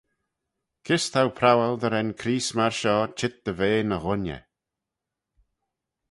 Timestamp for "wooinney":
4.03-4.43